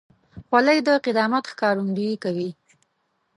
خولۍ 0.47 0.77
د 0.87 0.89
قدامت 1.05 1.43
ښکارندویي 1.51 2.15
کوي. 2.23 2.49